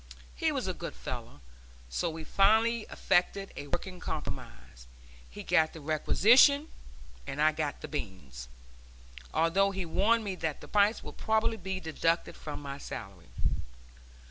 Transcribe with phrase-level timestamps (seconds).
[0.33, 1.41] He was a good fellow,
[1.87, 4.87] so we finally effected a working compromise
[5.29, 6.69] he got the requisition
[7.27, 8.47] and I got the beans,
[9.31, 13.27] although he warned me that the price would probably be deducted from my salary.